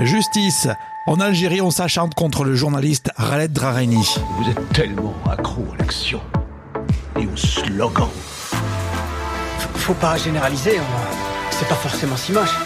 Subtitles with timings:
[0.00, 0.68] Justice.
[1.06, 4.04] En Algérie, on s'acharne contre le journaliste Khaled Drareni.
[4.38, 6.20] Vous êtes tellement accro à l'action
[7.20, 8.08] et au slogan.
[9.76, 10.84] Faut pas généraliser, hein.
[11.50, 12.56] c'est pas forcément si moche.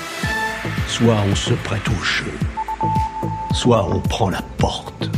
[0.86, 2.32] Soit on se prête au jeu,
[3.52, 5.10] soit on prend la porte.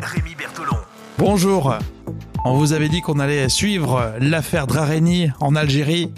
[0.00, 0.76] Rémi Bertolon.
[1.18, 1.74] Bonjour.
[2.44, 6.12] On vous avait dit qu'on allait suivre l'affaire Drareni en Algérie.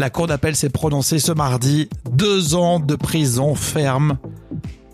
[0.00, 1.90] La cour d'appel s'est prononcée ce mardi.
[2.10, 4.16] Deux ans de prison ferme.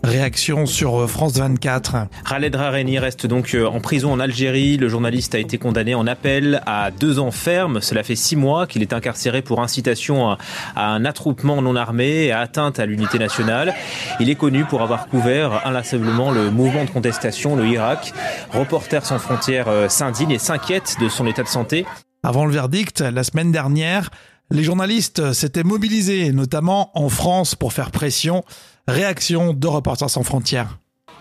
[0.03, 2.07] Réaction sur France 24.
[2.27, 4.75] Khaled Drareni reste donc euh, en prison en Algérie.
[4.75, 7.79] Le journaliste a été condamné en appel à deux ans ferme.
[7.79, 10.37] Cela fait six mois qu'il est incarcéré pour incitation à
[10.75, 13.75] un attroupement non armé et à atteinte à l'unité nationale.
[14.19, 18.11] Il est connu pour avoir couvert inlassablement le mouvement de contestation, le Irak.
[18.51, 21.85] Reporters sans frontières euh, s'indigne et s'inquiète de son état de santé.
[22.23, 24.09] Avant le verdict, la semaine dernière,
[24.49, 28.43] les journalistes s'étaient mobilisés, notamment en France, pour faire pression.
[28.87, 30.79] Réaction de Reporters sans frontières.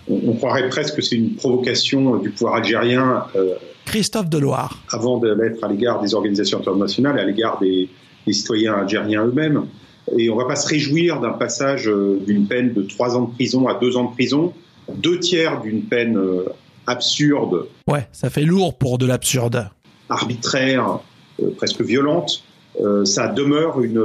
[0.09, 3.25] On, on croirait presque que c'est une provocation du pouvoir algérien.
[3.35, 4.79] Euh, Christophe Deloire.
[4.91, 7.89] Avant de l'être à l'égard des organisations internationales, à l'égard des,
[8.27, 9.67] des, citoyens algériens eux-mêmes.
[10.17, 13.23] Et on ne va pas se réjouir d'un passage euh, d'une peine de trois ans
[13.23, 14.53] de prison à deux ans de prison,
[14.95, 16.45] deux tiers d'une peine euh,
[16.87, 17.67] absurde.
[17.89, 19.69] Ouais, ça fait lourd pour de l'absurde.
[20.09, 21.01] Arbitraire,
[21.43, 22.56] euh, presque violente euh,
[23.05, 24.03] ça demeure une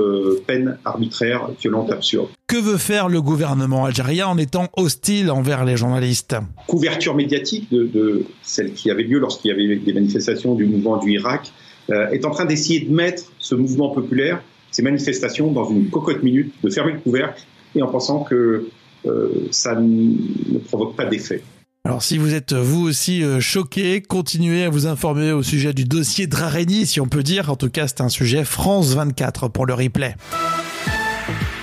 [0.47, 2.29] peine arbitraire, violente, absurde.
[2.47, 6.35] Que veut faire le gouvernement algérien en étant hostile envers les journalistes?
[6.67, 10.97] Couverture médiatique de, de celle qui avait lieu lorsqu'il y avait des manifestations du mouvement
[10.97, 11.51] du Irak
[11.89, 14.41] euh, est en train d'essayer de mettre ce mouvement populaire,
[14.71, 17.43] ces manifestations, dans une cocotte minute, de fermer le couvercle
[17.75, 18.67] et en pensant que
[19.05, 21.43] euh, ça ne provoque pas d'effet.
[21.83, 25.85] Alors si vous êtes vous aussi euh, choqué, continuez à vous informer au sujet du
[25.85, 27.49] dossier Drareni, si on peut dire.
[27.49, 30.15] En tout cas, c'est un sujet France 24 pour le replay.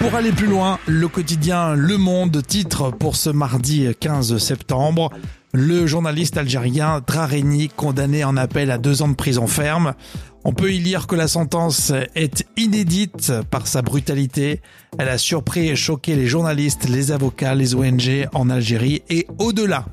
[0.01, 5.11] Pour aller plus loin, le quotidien Le Monde titre pour ce mardi 15 septembre
[5.53, 9.95] le journaliste algérien Drareni condamné en appel à deux ans de prison ferme.
[10.45, 14.61] On peut y lire que la sentence est inédite par sa brutalité.
[14.99, 19.87] Elle a surpris et choqué les journalistes, les avocats, les ONG en Algérie et au-delà.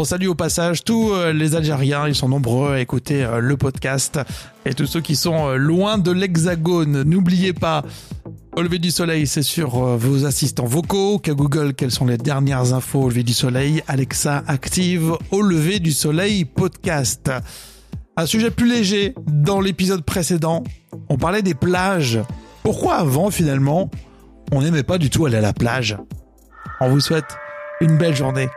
[0.00, 4.18] On salue au passage tous les Algériens, ils sont nombreux à écouter le podcast
[4.64, 7.02] et tous ceux qui sont loin de l'hexagone.
[7.02, 7.84] N'oubliez pas,
[8.56, 12.72] au lever du soleil, c'est sur vos assistants vocaux, qu'à Google, quelles sont les dernières
[12.72, 13.82] infos au lever du soleil.
[13.88, 17.30] Alexa active au lever du soleil podcast.
[18.16, 20.64] Un sujet plus léger, dans l'épisode précédent,
[21.10, 22.20] on parlait des plages.
[22.62, 23.90] Pourquoi avant, finalement,
[24.50, 25.98] on n'aimait pas du tout aller à la plage?
[26.80, 27.36] On vous souhaite
[27.82, 28.48] une belle journée.